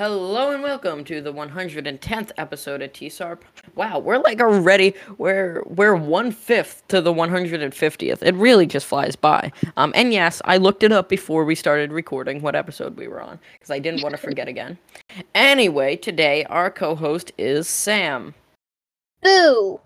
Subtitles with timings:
[0.00, 3.40] Hello and welcome to the 110th episode of TSARP.
[3.74, 8.22] Wow, we're like already we're we're one fifth to the 150th.
[8.22, 9.52] It really just flies by.
[9.76, 13.20] Um, and yes, I looked it up before we started recording what episode we were
[13.20, 14.78] on because I didn't want to forget again.
[15.34, 18.32] Anyway, today our co-host is Sam.
[19.22, 19.80] Boo!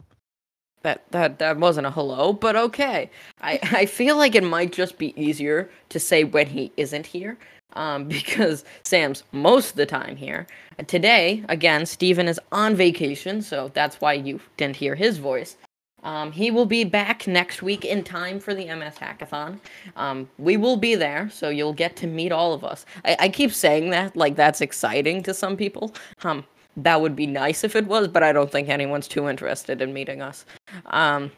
[0.85, 3.11] That that that wasn't a hello, but okay.
[3.41, 7.39] I I feel like it might just be easier to say when he isn't here
[7.73, 10.47] um, because Sam's most of the time here.
[10.87, 15.57] Today, again, Steven is on vacation, so that's why you didn't hear his voice.
[16.03, 19.59] Um, he will be back next week in time for the MS Hackathon.
[19.97, 22.85] Um, we will be there, so you'll get to meet all of us.
[23.07, 25.95] I, I keep saying that like that's exciting to some people.
[26.23, 26.45] Um,
[26.77, 29.93] that would be nice if it was, but I don't think anyone's too interested in
[29.93, 30.45] meeting us.
[30.87, 31.31] Um,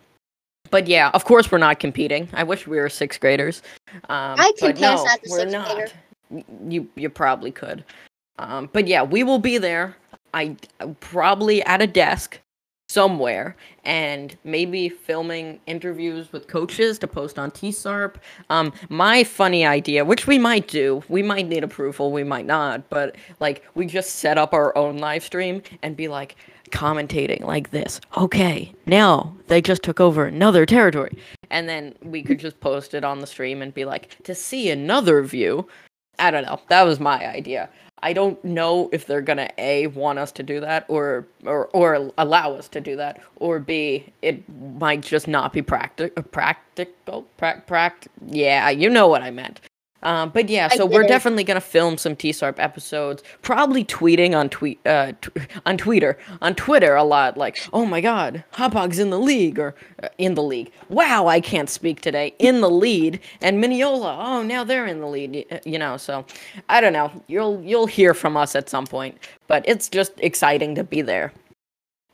[0.70, 2.28] but yeah, of course we're not competing.
[2.32, 3.62] I wish we were sixth graders.
[4.08, 5.74] Um, I can pass no, as a sixth not.
[5.74, 5.92] grader.
[6.68, 7.84] You you probably could.
[8.38, 9.96] Um, but yeah, we will be there.
[10.34, 10.56] I
[11.00, 12.40] probably at a desk
[12.96, 18.14] somewhere and maybe filming interviews with coaches to post on TSARP.
[18.48, 22.88] Um, my funny idea, which we might do, we might need approval, we might not,
[22.88, 26.36] but like we just set up our own live stream and be like
[26.70, 28.00] commentating like this.
[28.16, 31.18] Okay, now they just took over another territory.
[31.50, 34.70] And then we could just post it on the stream and be like, to see
[34.70, 35.68] another view.
[36.18, 36.60] I don't know.
[36.68, 37.68] That was my idea.
[38.02, 42.12] I don't know if they're gonna a want us to do that or or or
[42.18, 44.44] allow us to do that or b it
[44.78, 49.60] might just not be practic- practical prac pract yeah you know what I meant
[50.02, 54.78] um, but yeah so we're definitely gonna film some TSARP episodes probably tweeting on tweet
[54.86, 55.30] uh t-
[55.64, 59.74] on Twitter on Twitter a lot like oh my god Hauppauge's in the league or
[60.02, 64.42] uh, in the league wow I can't speak today in the lead and Mineola oh
[64.42, 66.24] now they're in the lead y- you know so
[66.68, 67.10] I don't know.
[67.26, 71.32] You'll you'll hear from us at some point, but it's just exciting to be there.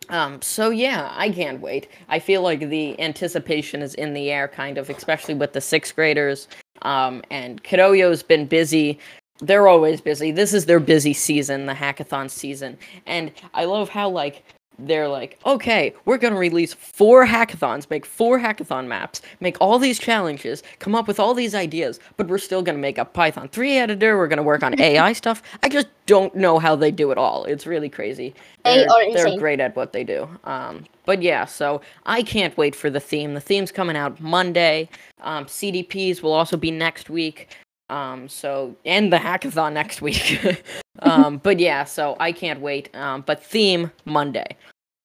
[0.08, 1.88] Um, so yeah, I can't wait.
[2.08, 5.94] I feel like the anticipation is in the air, kind of, especially with the sixth
[5.94, 6.48] graders.
[6.82, 8.98] Um, and Kidoyo's been busy.
[9.40, 10.30] They're always busy.
[10.30, 12.78] This is their busy season, the hackathon season.
[13.06, 14.44] And I love how like
[14.78, 19.98] they're like, okay, we're gonna release four hackathons, make four hackathon maps, make all these
[19.98, 23.76] challenges, come up with all these ideas, but we're still gonna make a Python 3
[23.78, 25.42] editor, we're gonna work on AI stuff.
[25.62, 27.44] I just don't know how they do it all.
[27.44, 28.34] It's really crazy.
[28.64, 30.28] They They're, are they're great at what they do.
[30.44, 33.34] Um, but yeah, so I can't wait for the theme.
[33.34, 34.88] The theme's coming out Monday.
[35.20, 37.48] Um, CDPs will also be next week.
[37.90, 40.64] Um, so and the hackathon next week.
[41.00, 42.94] um, but yeah, so I can't wait.
[42.96, 44.56] Um, but theme Monday.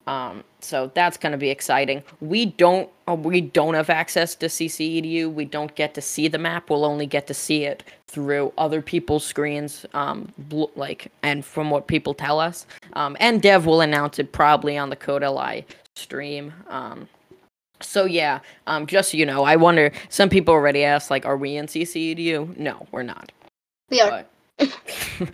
[0.08, 2.02] Um, so that's gonna be exciting.
[2.22, 5.34] We don't uh, we don't have access to CCEDU.
[5.34, 6.70] We don't get to see the map.
[6.70, 9.86] We'll only get to see it through other people's screens.
[9.94, 12.66] Um, bl- like and from what people tell us.
[12.94, 15.66] Um, and Dev will announce it probably on the Code LI
[15.96, 16.54] stream.
[16.70, 17.10] Um,
[17.82, 19.92] so yeah, um, just so you know, I wonder.
[20.10, 22.58] Some people already asked, like, are we in CCEDU?
[22.58, 23.32] No, we're not.
[23.90, 24.26] We are.
[24.58, 24.70] But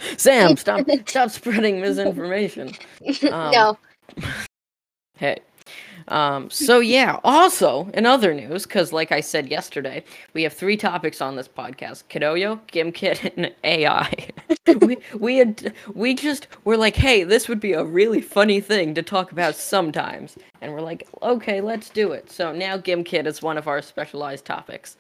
[0.18, 2.74] Sam, stop stop spreading misinformation.
[3.32, 3.78] Um, no.
[5.18, 5.40] Hey.
[6.08, 10.04] Um, so yeah, also in other news, because like I said yesterday,
[10.34, 14.30] we have three topics on this podcast: Kidoyo, GimKit, and AI.
[14.82, 18.94] we we had we just were like, hey, this would be a really funny thing
[18.96, 22.32] to talk about sometimes, and we're like, okay, let's do it.
[22.32, 24.98] So now GimKit is one of our specialized topics.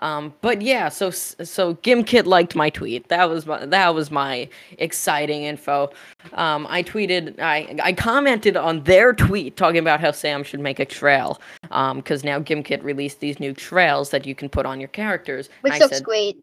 [0.00, 3.08] Um, but yeah, so so GimKit liked my tweet.
[3.08, 4.48] That was my that was my
[4.78, 5.90] exciting info.
[6.32, 10.78] Um, I tweeted, I I commented on their tweet talking about how Sam should make
[10.78, 11.40] a trail.
[11.70, 15.48] Um, because now GimKit released these new trails that you can put on your characters.
[15.62, 16.36] Which I looks said, great.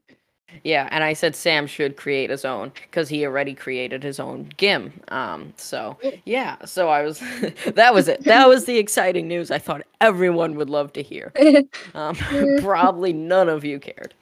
[0.64, 4.50] Yeah, and I said Sam should create his own because he already created his own
[4.58, 4.94] Gim.
[5.10, 7.20] Um, so yeah, so I was
[7.76, 8.24] that was it.
[8.24, 11.32] That was the exciting news I thought everyone would love to hear.
[11.96, 12.16] Um,
[12.62, 14.14] probably none of you cared.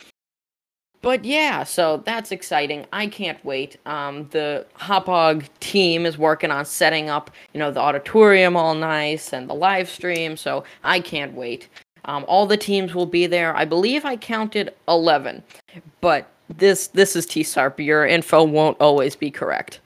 [1.01, 2.85] But yeah, so that's exciting.
[2.93, 3.77] I can't wait.
[3.87, 9.33] Um, the Hauppauge team is working on setting up, you know, the auditorium all nice
[9.33, 10.37] and the live stream.
[10.37, 11.69] So I can't wait.
[12.05, 13.55] Um, all the teams will be there.
[13.55, 15.43] I believe I counted eleven,
[16.01, 16.27] but
[16.57, 17.85] this this is TSARP.
[17.85, 19.79] Your info won't always be correct.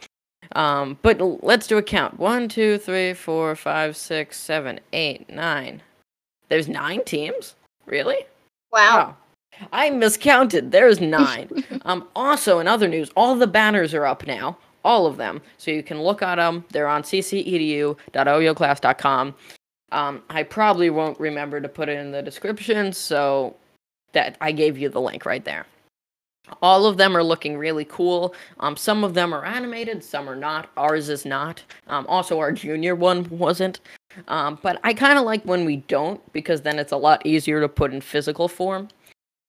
[0.55, 2.19] Um, but let's do a count.
[2.19, 5.81] One, two, three, four, five, six, seven, eight, nine.
[6.49, 7.55] There's nine teams.
[7.85, 8.25] Really?
[8.71, 9.17] Wow.
[9.61, 10.71] Oh, I miscounted.
[10.71, 11.63] There's nine.
[11.85, 14.57] um, also, in other news, all the banners are up now.
[14.83, 15.41] All of them.
[15.57, 16.63] So you can look at them.
[16.71, 19.35] They're on ccedu.oyoclass.com.
[19.91, 23.55] Um, I probably won't remember to put it in the description, so
[24.13, 25.65] that I gave you the link right there.
[26.61, 28.35] all of them are looking really cool.
[28.59, 30.69] Um, some of them are animated, some are not.
[30.77, 31.63] Ours is not.
[31.87, 33.79] Um, also, our junior one wasn't.
[34.27, 37.59] Um, but I kind of like when we don't because then it's a lot easier
[37.61, 38.87] to put in physical form.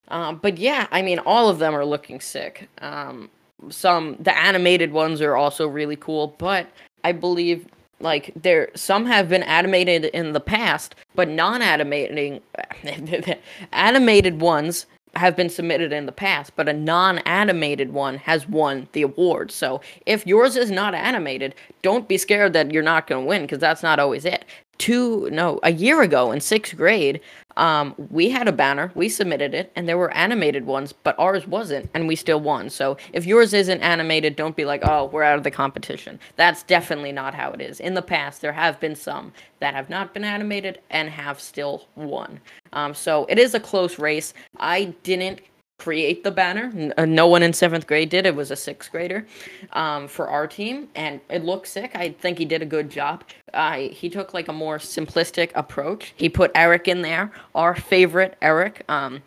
[0.09, 2.69] Um, but yeah, I mean, all of them are looking sick.
[2.79, 3.31] Um,
[3.71, 6.67] some the animated ones are also really cool, but
[7.05, 7.67] I believe
[8.00, 12.40] like there some have been animated in the past, but non-animating
[13.72, 19.02] animated ones have been submitted in the past, but a non-animated one has won the
[19.02, 19.50] award.
[19.50, 23.43] So if yours is not animated, don't be scared that you're not going to win
[23.43, 24.44] because that's not always it.
[24.78, 27.20] Two no, a year ago in 6th grade,
[27.56, 31.46] um, we had a banner, we submitted it, and there were animated ones, but ours
[31.46, 32.69] wasn't, and we still won.
[32.69, 36.19] So if yours isn't animated, don't be like, oh, we're out of the competition.
[36.37, 37.81] That's definitely not how it is.
[37.81, 41.87] In the past, there have been some that have not been animated and have still
[41.94, 42.40] won.
[42.75, 44.34] Um, so it is a close race.
[44.58, 45.40] I didn't
[45.78, 46.93] create the banner.
[46.96, 48.26] Uh, no one in seventh grade did.
[48.26, 49.26] It was a sixth grader
[49.73, 51.93] um, for our team, and it looked sick.
[51.94, 53.25] I think he did a good job.
[53.52, 56.14] Uh, he took like a more simplistic approach.
[56.17, 58.84] He put Eric in there, our favorite Eric.
[58.88, 59.23] Um,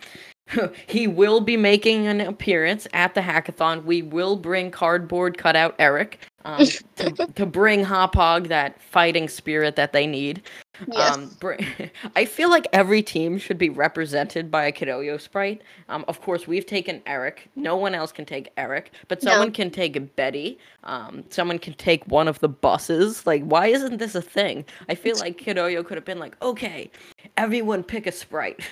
[0.87, 3.83] he will be making an appearance at the hackathon.
[3.83, 6.65] We will bring cardboard cutout Eric um,
[6.95, 10.41] to, to bring Hauppauge that fighting spirit that they need.
[10.87, 11.15] Yes.
[11.15, 11.55] Um, br-
[12.15, 15.61] I feel like every team should be represented by a Kidoyo sprite.
[15.89, 17.49] Um, of course, we've taken Eric.
[17.55, 19.31] No one else can take Eric, but No.
[19.31, 20.57] someone can take Betty.
[20.85, 23.27] Um, someone can take one of the buses.
[23.27, 24.65] Like, why isn't this a thing?
[24.87, 26.89] I feel like Kidoyo could have been like, okay,
[27.37, 28.61] everyone pick a sprite.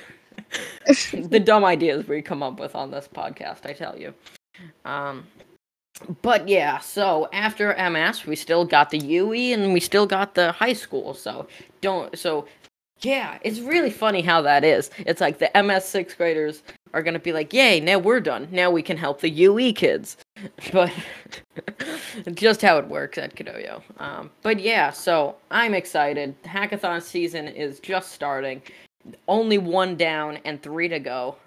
[1.14, 4.14] the dumb ideas we come up with on this podcast, I tell you.
[4.86, 5.26] Um,
[6.22, 10.52] but yeah, so after MS, we still got the UE and we still got the
[10.52, 11.14] high school.
[11.14, 11.48] So
[11.82, 12.48] don't so
[13.02, 14.90] yeah, it's really funny how that is.
[15.00, 16.64] It's like the MS sixth graders
[16.94, 18.48] are gonna be like, "Yay, now we're done.
[18.52, 20.18] Now we can help the UE kids."
[20.72, 20.92] But
[22.34, 23.82] just how it works at Kidoyo.
[24.00, 26.36] Um, but yeah, so I'm excited.
[26.44, 28.62] Hackathon season is just starting.
[29.28, 31.38] Only one down and three to go.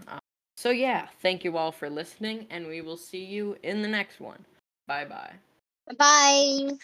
[0.61, 4.21] So yeah, thank you all for listening, and we will see you in the next
[4.21, 4.45] one.
[4.87, 5.33] Bye bye.
[5.97, 6.77] Bye.